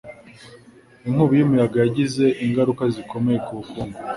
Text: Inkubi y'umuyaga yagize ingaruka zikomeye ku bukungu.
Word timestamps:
Inkubi 1.07 1.33
y'umuyaga 1.37 1.77
yagize 1.85 2.25
ingaruka 2.45 2.83
zikomeye 2.95 3.37
ku 3.45 3.51
bukungu. 3.57 3.97